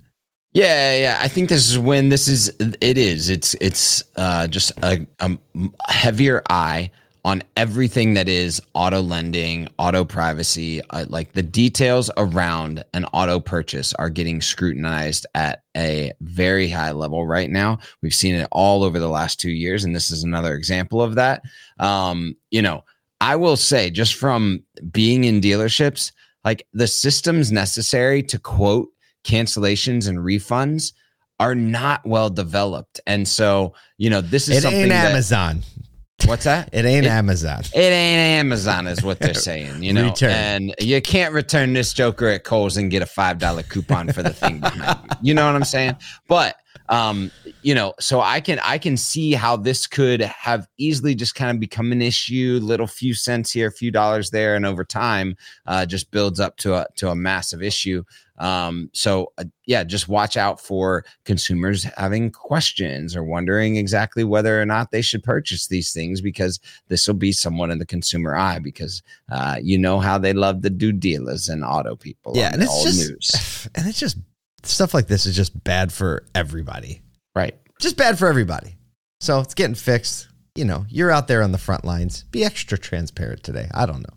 Yeah, 0.53 0.97
yeah. 0.97 1.19
I 1.21 1.29
think 1.29 1.49
this 1.49 1.69
is 1.71 1.79
when 1.79 2.09
this 2.09 2.29
is. 2.29 2.49
It 2.81 2.97
is. 2.97 3.29
It's 3.29 3.55
it's 3.61 4.03
uh, 4.17 4.47
just 4.49 4.73
a, 4.83 5.07
a 5.21 5.39
heavier 5.89 6.43
eye 6.49 6.91
on 7.27 7.43
everything 7.57 8.15
that 8.15 8.29
is 8.29 8.63
auto 8.73 9.01
lending, 9.01 9.69
auto 9.81 10.05
privacy. 10.05 10.81
Uh, 10.91 11.05
like 11.09 11.33
the 11.33 11.43
details 11.43 12.09
around 12.17 12.85
an 12.95 13.05
auto 13.07 13.41
purchase 13.41 13.93
are 13.95 14.09
getting 14.09 14.41
scrutinized 14.41 15.27
at 15.35 15.65
a 15.77 16.13
very 16.21 16.69
high 16.69 16.93
level 16.93 17.27
right 17.27 17.51
now. 17.51 17.81
We've 18.01 18.15
seen 18.15 18.37
it 18.37 18.47
all 18.53 18.85
over 18.85 19.01
the 19.01 19.09
last 19.09 19.41
two 19.41 19.51
years, 19.51 19.83
and 19.83 19.95
this 19.95 20.13
is 20.13 20.23
another 20.23 20.55
example 20.55 21.03
of 21.03 21.17
that. 21.17 21.43
Um, 21.81 22.37
you 22.53 22.63
know, 22.63 22.85
I 23.21 23.35
will 23.35 23.57
say, 23.57 23.91
just 23.91 24.15
from 24.15 24.63
being 24.93 25.25
in 25.25 25.41
dealerships, 25.41 26.13
like 26.45 26.65
the 26.75 26.87
systems 26.87 27.51
necessary 27.51 28.23
to 28.23 28.39
quote 28.39 28.89
cancellations 29.25 30.09
and 30.09 30.19
refunds 30.19 30.93
are 31.41 31.57
not 31.57 32.07
well 32.07 32.31
developed. 32.31 33.01
And 33.05 33.27
so, 33.27 33.75
you 33.99 34.11
know, 34.11 34.21
this 34.21 34.49
is 34.49 34.59
It 34.59 34.63
something 34.63 34.89
that, 34.91 35.11
Amazon. 35.11 35.63
What's 36.27 36.43
that? 36.45 36.71
It 36.73 36.85
ain't 36.85 37.07
It- 37.07 37.11
Amazon. 37.11 37.61
It 37.73 37.79
ain't 37.79 38.19
Amazon, 38.41 38.89
is 38.89 39.01
what 39.03 39.21
they're 39.21 39.33
saying, 39.51 39.83
you 39.83 39.93
know. 39.93 40.07
Return. 40.07 40.31
And 40.31 40.75
you 40.81 41.01
can't 41.01 41.33
return 41.33 41.73
this 41.73 41.93
Joker 41.93 42.27
at 42.29 42.43
Kohl's 42.43 42.77
and 42.77 42.91
get 42.91 43.01
a 43.01 43.07
five 43.07 43.39
dollar 43.39 43.63
coupon 43.63 44.13
for 44.13 44.23
the 44.25 44.33
thing 44.33 44.59
behind 44.59 45.01
you. 45.03 45.17
You 45.23 45.35
know 45.35 45.47
what 45.47 45.55
I'm 45.55 45.65
saying? 45.65 45.97
But 46.27 46.57
um, 46.89 47.31
you 47.63 47.75
know, 47.75 47.95
so 48.01 48.21
I 48.21 48.41
can 48.41 48.59
I 48.65 48.79
can 48.79 48.97
see 48.97 49.33
how 49.33 49.57
this 49.57 49.87
could 49.87 50.21
have 50.21 50.69
easily 50.79 51.15
just 51.15 51.35
kind 51.37 51.51
of 51.51 51.61
become 51.61 51.93
an 51.93 52.03
issue, 52.03 52.59
little 52.63 52.87
few 52.87 53.15
cents 53.15 53.53
here, 53.53 53.69
a 53.69 53.73
few 53.73 53.91
dollars 53.91 54.31
there, 54.31 54.57
and 54.57 54.67
over 54.67 54.85
time, 54.85 55.37
uh, 55.67 55.87
just 55.87 56.11
builds 56.11 56.41
up 56.41 56.57
to 56.59 56.75
a 56.75 56.87
to 56.97 57.09
a 57.11 57.15
massive 57.15 57.63
issue. 57.63 58.03
Um, 58.39 58.91
so 58.93 59.33
uh, 59.39 59.45
yeah, 59.67 59.85
just 59.85 60.09
watch 60.09 60.37
out 60.37 60.61
for 60.61 61.05
consumers 61.25 61.85
having 61.97 62.31
questions 62.31 63.17
or 63.17 63.25
wondering 63.25 63.77
exactly 63.77 64.25
whether 64.25 64.61
or 64.61 64.67
not 64.67 64.91
they 64.91 65.03
should 65.03 65.23
purchase 65.23 65.67
these 65.67 65.93
things 65.93 66.21
because 66.21 66.61
this 66.89 67.07
will 67.07 67.15
be 67.15 67.33
someone 67.33 67.71
in 67.71 67.79
the 67.79 67.87
consumer 67.87 68.37
eye 68.37 68.59
because 68.59 69.03
uh, 69.31 69.57
you 69.63 69.79
know 69.79 69.99
how 69.99 70.19
they 70.19 70.33
love 70.33 70.63
the 70.63 70.71
do 70.71 70.93
dealers 70.93 71.49
and 71.49 71.65
auto 71.65 71.97
people. 71.97 72.33
Yeah, 72.35 72.53
and 72.53 72.63
it's 72.63 72.83
just 72.83 73.11
news. 73.11 73.69
and 73.75 73.87
it's 73.87 73.99
just 73.99 74.19
stuff 74.63 74.95
like 74.95 75.07
this 75.07 75.27
is 75.27 75.37
just 75.37 75.63
bad 75.65 75.93
for 75.93 76.25
everybody. 76.35 77.03
right. 77.35 77.55
Just 77.79 77.99
bad 77.99 78.19
for 78.19 78.27
everybody. 78.27 78.75
So 79.21 79.41
it's 79.41 79.55
getting 79.55 79.75
fixed. 79.75 80.29
You 80.55 80.65
know, 80.65 80.87
you're 80.89 81.11
out 81.11 81.29
there 81.29 81.43
on 81.43 81.53
the 81.53 81.59
front 81.59 81.85
lines. 81.85 82.25
Be 82.31 82.43
extra 82.43 82.79
transparent 82.79 83.43
today. 83.43 83.69
I 83.75 83.85
don't 83.85 84.01
know. 84.01 84.16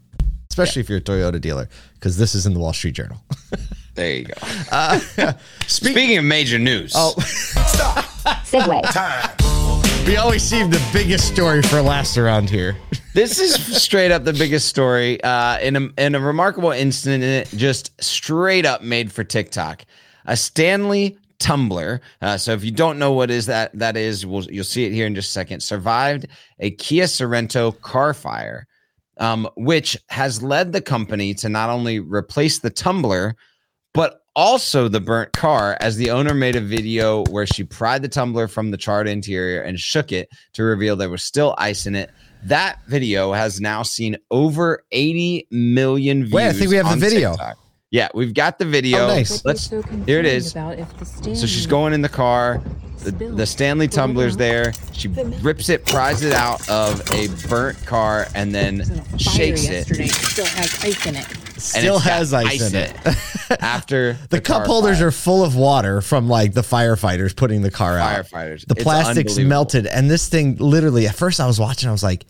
Especially 0.61 0.81
if 0.81 0.89
you're 0.89 0.97
a 0.97 1.01
Toyota 1.01 1.39
dealer, 1.39 1.69
because 1.95 2.17
this 2.17 2.35
is 2.35 2.45
in 2.45 2.53
the 2.53 2.59
Wall 2.59 2.73
Street 2.73 2.95
Journal. 2.95 3.17
There 3.95 4.15
you 4.15 4.25
go. 4.25 4.33
Uh, 4.71 4.99
speak, 5.67 5.93
Speaking 5.93 6.17
of 6.17 6.23
major 6.25 6.59
news, 6.59 6.93
oh, 6.95 7.13
Stop. 7.19 8.05
Segue. 8.45 10.07
we 10.07 10.17
always 10.17 10.43
save 10.43 10.69
the 10.69 10.81
biggest 10.93 11.27
story 11.27 11.61
for 11.63 11.81
last 11.81 12.17
around 12.17 12.49
here. 12.49 12.77
this 13.13 13.39
is 13.39 13.55
straight 13.81 14.11
up 14.11 14.23
the 14.23 14.33
biggest 14.33 14.67
story 14.67 15.21
uh, 15.23 15.59
in 15.59 15.75
a 15.75 15.89
in 15.97 16.15
a 16.15 16.19
remarkable 16.19 16.71
incident, 16.71 17.49
just 17.57 17.91
straight 18.01 18.65
up 18.65 18.83
made 18.83 19.11
for 19.11 19.23
TikTok. 19.23 19.83
A 20.25 20.37
Stanley 20.37 21.17
tumbler. 21.39 22.01
Uh, 22.21 22.37
so 22.37 22.51
if 22.51 22.63
you 22.63 22.71
don't 22.71 22.99
know 22.99 23.13
what 23.13 23.31
is 23.31 23.47
that 23.47 23.71
that 23.79 23.97
is, 23.97 24.25
we'll, 24.25 24.43
you'll 24.45 24.63
see 24.63 24.85
it 24.85 24.91
here 24.91 25.07
in 25.07 25.15
just 25.15 25.29
a 25.29 25.31
second. 25.33 25.61
Survived 25.61 26.27
a 26.59 26.71
Kia 26.71 27.05
Sorento 27.05 27.79
car 27.81 28.13
fire, 28.13 28.67
um, 29.19 29.47
which 29.55 29.97
has 30.07 30.41
led 30.41 30.71
the 30.71 30.81
company 30.81 31.33
to 31.35 31.49
not 31.49 31.69
only 31.69 31.99
replace 31.99 32.59
the 32.59 32.69
tumbler, 32.69 33.35
but 33.93 34.21
also 34.35 34.88
the 34.88 35.01
burnt 35.01 35.33
car. 35.33 35.77
As 35.81 35.97
the 35.97 36.09
owner 36.11 36.33
made 36.33 36.55
a 36.55 36.61
video 36.61 37.25
where 37.25 37.45
she 37.45 37.63
pried 37.63 38.01
the 38.01 38.07
tumbler 38.07 38.47
from 38.47 38.71
the 38.71 38.77
charred 38.77 39.07
interior 39.07 39.61
and 39.61 39.79
shook 39.79 40.11
it 40.11 40.29
to 40.53 40.63
reveal 40.63 40.95
there 40.95 41.09
was 41.09 41.23
still 41.23 41.53
ice 41.57 41.85
in 41.85 41.95
it. 41.95 42.11
That 42.43 42.79
video 42.88 43.33
has 43.33 43.59
now 43.59 43.83
seen 43.83 44.15
over 44.31 44.85
80 44.91 45.47
million 45.51 46.21
views. 46.21 46.33
Wait, 46.33 46.47
I 46.47 46.53
think 46.53 46.69
we 46.69 46.77
have 46.77 46.89
the 46.89 46.95
video. 46.95 47.31
TikTok. 47.31 47.57
Yeah, 47.91 48.07
we've 48.13 48.33
got 48.33 48.59
the 48.59 48.65
video. 48.65 48.99
Oh, 48.99 49.07
nice. 49.07 49.43
Let's. 49.43 49.69
Here 50.05 50.19
it 50.19 50.25
is. 50.25 50.51
So 50.51 51.47
she's 51.47 51.65
going 51.65 51.91
in 51.91 52.01
the 52.01 52.09
car. 52.09 52.61
The, 52.99 53.11
the 53.11 53.45
Stanley 53.45 53.87
tumbler's 53.87 54.35
there. 54.35 54.73
She 54.91 55.07
rips 55.07 55.69
it, 55.69 55.85
pries 55.85 56.21
it 56.21 56.33
out 56.33 56.67
of 56.69 57.01
a 57.11 57.27
burnt 57.47 57.83
car, 57.85 58.27
and 58.35 58.53
then 58.53 58.83
shakes 59.17 59.65
it. 59.67 59.85
Still 60.11 60.45
has 60.45 60.83
ice 60.83 61.05
in 61.05 61.15
it. 61.15 61.27
and 61.31 61.61
Still 61.61 61.95
it's 61.97 62.31
got 62.31 62.45
ice, 62.45 62.73
in 62.73 62.75
it. 62.75 63.61
After 63.61 64.13
The 64.29 64.41
cup 64.41 64.65
holders 64.65 65.01
are 65.01 65.11
full 65.11 65.43
of 65.43 65.55
water 65.55 66.01
from 66.01 66.27
like 66.27 66.53
the 66.53 66.61
firefighters 66.61 67.35
putting 67.35 67.61
the 67.61 67.71
car 67.71 67.97
out. 67.97 68.25
firefighters. 68.25 68.65
The 68.65 68.75
It's 68.75 68.83
plastic's 68.83 69.37
melted, 69.39 69.87
and 69.87 70.09
this 70.09 70.27
thing 70.29 70.57
literally. 70.57 71.07
At 71.07 71.15
first, 71.15 71.39
I 71.39 71.47
was 71.47 71.59
watching. 71.59 71.89
I 71.89 71.91
was 71.91 72.03
like, 72.03 72.25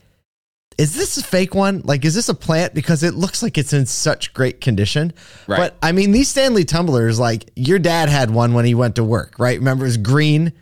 "Is 0.80 0.94
this 0.94 1.16
a 1.18 1.22
fake 1.22 1.54
one? 1.54 1.82
Like, 1.84 2.04
is 2.04 2.14
this 2.14 2.28
a 2.28 2.34
plant? 2.34 2.74
Because 2.74 3.02
it 3.02 3.14
looks 3.14 3.42
like 3.42 3.58
it's 3.58 3.72
in 3.72 3.86
such 3.86 4.32
great 4.34 4.60
condition." 4.60 5.12
Right. 5.46 5.58
But 5.58 5.76
I 5.82 5.92
mean, 5.92 6.12
these 6.12 6.28
Stanley 6.28 6.64
tumblers, 6.64 7.18
like 7.18 7.50
your 7.56 7.78
dad 7.78 8.08
had 8.08 8.30
one 8.30 8.54
when 8.54 8.64
he 8.64 8.74
went 8.74 8.96
to 8.96 9.04
work, 9.04 9.38
right? 9.38 9.58
Remember, 9.58 9.86
it's 9.86 9.96
green, 9.96 10.52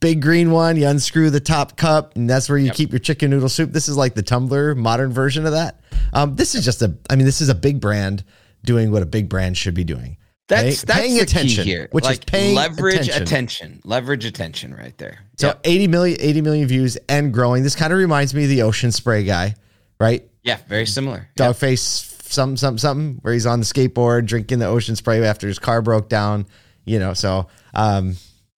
big 0.00 0.22
green 0.22 0.50
one. 0.50 0.76
You 0.76 0.86
unscrew 0.88 1.30
the 1.30 1.40
top 1.40 1.76
cup, 1.76 2.16
and 2.16 2.28
that's 2.28 2.48
where 2.48 2.58
you 2.58 2.70
keep 2.70 2.92
your 2.92 2.98
chicken 2.98 3.30
noodle 3.30 3.48
soup. 3.48 3.72
This 3.72 3.88
is 3.88 3.96
like 3.96 4.14
the 4.14 4.22
tumbler 4.22 4.74
modern 4.74 5.12
version 5.12 5.46
of 5.46 5.52
that. 5.52 5.80
Um, 6.12 6.36
this 6.36 6.54
is 6.54 6.64
just 6.64 6.82
a. 6.82 6.94
I 7.10 7.16
mean, 7.16 7.26
this 7.26 7.40
is 7.40 7.48
a 7.48 7.54
big 7.54 7.80
brand 7.80 8.24
doing 8.64 8.90
what 8.90 9.02
a 9.02 9.06
big 9.06 9.28
brand 9.28 9.56
should 9.56 9.74
be 9.74 9.84
doing. 9.84 10.17
That's 10.48 10.80
Pay- 10.80 10.86
that's 10.86 10.98
paying 11.00 11.14
the 11.14 11.20
attention 11.20 11.64
key 11.64 11.70
here. 11.70 11.88
which 11.92 12.04
is 12.04 12.08
like 12.10 12.26
paying 12.26 12.54
leverage 12.54 12.94
attention. 13.08 13.22
attention. 13.22 13.80
Leverage 13.84 14.24
attention 14.24 14.74
right 14.74 14.96
there. 14.98 15.18
So 15.36 15.48
yeah. 15.48 15.54
80 15.64 15.88
million, 15.88 16.16
80 16.20 16.40
million 16.40 16.68
views 16.68 16.96
and 17.08 17.32
growing. 17.32 17.62
This 17.62 17.76
kind 17.76 17.92
of 17.92 17.98
reminds 17.98 18.34
me 18.34 18.44
of 18.44 18.48
the 18.48 18.62
ocean 18.62 18.90
spray 18.90 19.24
guy, 19.24 19.54
right? 20.00 20.24
yeah, 20.42 20.56
very 20.66 20.86
similar. 20.86 21.28
Dog 21.36 21.56
face, 21.56 21.82
something, 21.82 22.56
something, 22.56 22.78
something, 22.78 23.18
where 23.20 23.34
he's 23.34 23.44
on 23.44 23.60
the 23.60 23.66
skateboard 23.66 24.24
drinking 24.24 24.58
the 24.58 24.66
ocean 24.66 24.96
spray 24.96 25.22
after 25.22 25.46
his 25.46 25.58
car 25.58 25.82
broke 25.82 26.08
down. 26.08 26.46
You 26.86 26.98
know, 26.98 27.12
so 27.12 27.48
um, 27.74 28.16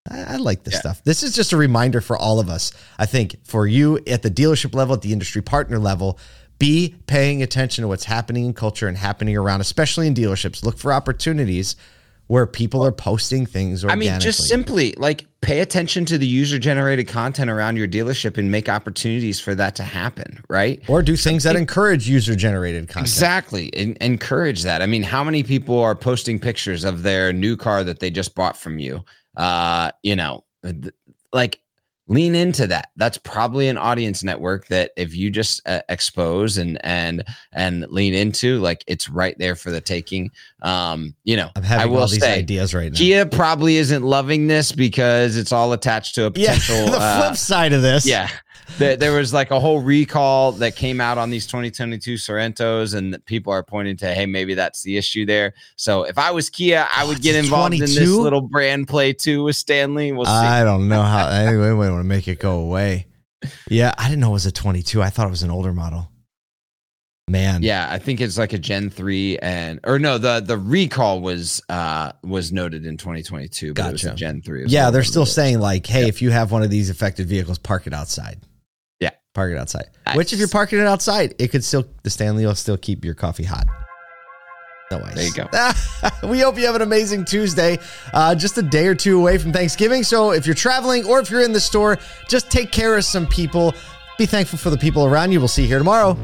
I, 0.08 0.34
I 0.34 0.36
like 0.36 0.62
this 0.62 0.74
Yeah. 0.74 0.80
stuff. 0.80 1.02
This 1.02 1.24
is 1.24 1.34
just 1.34 1.52
a 1.52 1.56
reminder 1.56 2.00
for 2.00 2.16
all 2.16 2.38
of 2.38 2.48
us. 2.48 2.70
I 2.96 3.06
think 3.06 3.44
for 3.44 3.66
you 3.66 3.98
at 4.06 4.22
the 4.22 4.30
dealership 4.30 4.72
level, 4.76 4.94
at 4.94 5.02
the 5.02 5.12
industry 5.12 5.42
partner 5.42 5.80
level, 5.80 6.20
be 6.60 6.94
paying 7.06 7.42
attention 7.42 7.82
to 7.82 7.88
what's 7.88 8.04
happening 8.04 8.44
in 8.44 8.54
culture 8.54 8.86
and 8.86 8.96
happening 8.96 9.36
around, 9.36 9.60
especially 9.60 10.06
in 10.06 10.14
dealerships. 10.14 10.62
Look 10.62 10.78
for 10.78 10.92
opportunities 10.92 11.74
where 12.28 12.46
people 12.46 12.84
are 12.84 12.92
posting 12.92 13.44
things 13.44 13.84
I 13.84 13.96
mean, 13.96 14.20
just 14.20 14.46
simply 14.46 14.94
like 14.98 15.26
pay 15.40 15.60
attention 15.60 16.04
to 16.04 16.18
the 16.18 16.26
user 16.26 16.60
generated 16.60 17.08
content 17.08 17.50
around 17.50 17.76
your 17.76 17.88
dealership 17.88 18.38
and 18.38 18.52
make 18.52 18.68
opportunities 18.68 19.40
for 19.40 19.52
that 19.56 19.74
to 19.76 19.82
happen, 19.82 20.44
right? 20.48 20.80
or 20.86 21.02
do 21.02 21.16
things 21.16 21.42
that 21.42 21.56
encourage 21.56 22.08
user 22.08 22.36
generated 22.36 22.86
content. 22.86 23.08
Exactly. 23.08 23.74
En- 23.74 23.96
encourage 24.00 24.62
that. 24.62 24.80
I 24.80 24.86
mean, 24.86 25.02
how 25.02 25.24
many 25.24 25.42
people 25.42 25.80
are 25.80 25.96
posting 25.96 26.38
pictures 26.38 26.84
of 26.84 27.02
their 27.02 27.32
new 27.32 27.56
car 27.56 27.82
that 27.82 27.98
they 27.98 28.10
just 28.10 28.36
bought 28.36 28.56
from 28.56 28.78
you? 28.78 29.04
Uh, 29.36 29.90
you 30.04 30.14
know, 30.14 30.44
like 31.32 31.60
lean 32.10 32.34
into 32.34 32.66
that. 32.66 32.90
That's 32.96 33.16
probably 33.18 33.68
an 33.68 33.78
audience 33.78 34.22
network 34.22 34.66
that 34.66 34.90
if 34.96 35.14
you 35.14 35.30
just 35.30 35.66
uh, 35.66 35.80
expose 35.88 36.58
and 36.58 36.84
and 36.84 37.24
and 37.52 37.86
lean 37.88 38.12
into, 38.14 38.58
like 38.58 38.84
it's 38.86 39.08
right 39.08 39.38
there 39.38 39.54
for 39.54 39.70
the 39.70 39.80
taking. 39.80 40.30
Um, 40.60 41.14
you 41.24 41.36
know, 41.36 41.48
I'm 41.56 41.62
having 41.62 41.82
I 41.82 41.86
will 41.86 42.00
all 42.00 42.08
these 42.08 42.20
say, 42.20 42.38
ideas 42.38 42.74
right 42.74 42.92
now. 42.92 42.98
Kia 42.98 43.24
probably 43.24 43.76
isn't 43.76 44.02
loving 44.02 44.48
this 44.48 44.72
because 44.72 45.36
it's 45.36 45.52
all 45.52 45.72
attached 45.72 46.16
to 46.16 46.26
a 46.26 46.32
yeah, 46.34 46.54
potential. 46.58 46.86
the 46.92 46.98
uh, 47.00 47.20
flip 47.22 47.36
side 47.38 47.72
of 47.72 47.80
this. 47.80 48.04
yeah. 48.04 48.28
There, 48.78 48.96
there 48.96 49.12
was 49.12 49.32
like 49.34 49.50
a 49.50 49.60
whole 49.60 49.80
recall 49.80 50.52
that 50.52 50.76
came 50.76 51.00
out 51.00 51.18
on 51.18 51.30
these 51.30 51.46
2022 51.46 52.14
Sorentos, 52.14 52.94
and 52.94 53.22
people 53.26 53.52
are 53.52 53.62
pointing 53.62 53.96
to, 53.98 54.14
hey, 54.14 54.26
maybe 54.26 54.54
that's 54.54 54.82
the 54.82 54.96
issue 54.96 55.26
there. 55.26 55.54
So 55.76 56.04
if 56.04 56.16
I 56.18 56.30
was 56.30 56.48
Kia, 56.48 56.86
I 56.94 57.04
would 57.04 57.18
Oh, 57.18 57.20
get 57.20 57.36
involved 57.36 57.74
in 57.74 57.80
this 57.80 57.96
little 58.08 58.40
brand 58.40 58.88
play 58.88 59.12
too 59.12 59.44
with 59.44 59.56
Stanley. 59.56 60.12
We'll 60.12 60.24
see. 60.26 60.30
I 60.32 60.64
don't 60.64 60.88
know 60.88 61.02
how. 61.02 61.26
I 61.26 61.50
really 61.50 61.74
want 61.74 62.00
to 62.00 62.04
make 62.04 62.28
it 62.28 62.38
go 62.38 62.60
away. 62.60 63.06
Yeah, 63.68 63.94
I 63.98 64.04
didn't 64.08 64.20
know 64.20 64.30
it 64.30 64.32
was 64.32 64.46
a 64.46 64.52
22. 64.52 65.02
I 65.02 65.10
thought 65.10 65.26
it 65.26 65.30
was 65.30 65.42
an 65.42 65.50
older 65.50 65.72
model. 65.72 66.08
Man. 67.28 67.62
yeah, 67.62 67.86
I 67.88 68.00
think 68.00 68.20
it's 68.20 68.36
like 68.36 68.52
a 68.54 68.58
Gen 68.58 68.90
3 68.90 69.38
and 69.38 69.78
or 69.84 70.00
no, 70.00 70.18
the 70.18 70.40
the 70.40 70.58
recall 70.58 71.20
was 71.20 71.62
uh 71.68 72.10
was 72.24 72.50
noted 72.50 72.84
in 72.84 72.96
2022, 72.96 73.72
but 73.72 73.86
it 73.86 73.92
was 73.92 74.02
a 74.02 74.06
Gotcha. 74.06 74.16
Gen 74.16 74.42
3. 74.42 74.64
Yeah, 74.66 74.90
they're 74.90 75.04
still 75.04 75.26
saying 75.26 75.60
like, 75.60 75.86
hey, 75.86 76.08
if 76.08 76.20
you 76.22 76.30
have 76.30 76.50
one 76.50 76.64
of 76.64 76.70
these 76.70 76.90
affected 76.90 77.28
vehicles, 77.28 77.56
park 77.56 77.86
it 77.86 77.92
outside. 77.94 78.40
Park 79.34 79.52
it 79.52 79.58
outside. 79.58 79.90
I 80.06 80.16
Which 80.16 80.32
if 80.32 80.38
you're 80.38 80.48
parking 80.48 80.80
it 80.80 80.86
outside, 80.86 81.34
it 81.38 81.48
could 81.48 81.64
still 81.64 81.84
the 82.02 82.10
Stanley 82.10 82.44
will 82.44 82.54
still 82.54 82.76
keep 82.76 83.04
your 83.04 83.14
coffee 83.14 83.44
hot. 83.44 83.66
No 84.90 85.00
ice. 85.04 85.14
There 85.14 85.24
you 85.24 85.32
go. 85.32 86.28
we 86.28 86.40
hope 86.40 86.58
you 86.58 86.66
have 86.66 86.74
an 86.74 86.82
amazing 86.82 87.24
Tuesday. 87.24 87.78
Uh, 88.12 88.34
just 88.34 88.58
a 88.58 88.62
day 88.62 88.88
or 88.88 88.96
two 88.96 89.20
away 89.20 89.38
from 89.38 89.52
Thanksgiving. 89.52 90.02
So 90.02 90.32
if 90.32 90.46
you're 90.46 90.54
traveling 90.56 91.04
or 91.04 91.20
if 91.20 91.30
you're 91.30 91.42
in 91.42 91.52
the 91.52 91.60
store, 91.60 91.96
just 92.28 92.50
take 92.50 92.72
care 92.72 92.96
of 92.96 93.04
some 93.04 93.28
people. 93.28 93.72
Be 94.18 94.26
thankful 94.26 94.58
for 94.58 94.70
the 94.70 94.78
people 94.78 95.06
around 95.06 95.30
you. 95.30 95.38
We'll 95.38 95.46
see 95.46 95.62
you 95.62 95.68
here 95.68 95.78
tomorrow. 95.78 96.18